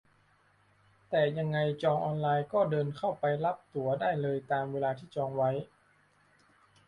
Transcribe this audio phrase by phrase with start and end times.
[1.09, 5.49] แต่ยังไงจองออนไลน์ก็เดินเข้าไปรับตั๋วได้เลยตามเวลาที่จองไว้